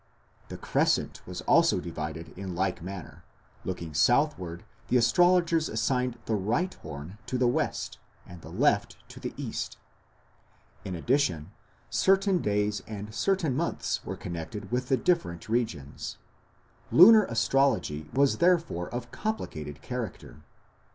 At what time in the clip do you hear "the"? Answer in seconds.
0.47-0.57, 4.87-4.97, 6.25-6.33, 7.37-7.45, 8.41-8.49, 9.19-9.31, 14.87-14.97